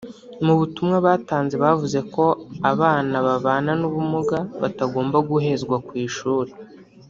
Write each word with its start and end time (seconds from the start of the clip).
mu 0.45 0.53
butumwa 0.59 0.97
batanze 1.05 1.55
bavuze 1.63 1.99
ko 2.13 2.25
abana 2.71 3.15
babana 3.27 3.71
n’ubumuga 3.79 4.37
batagomba 4.61 5.17
guhezwa 5.29 5.75
ku 5.87 5.91
ishuri 6.07 6.51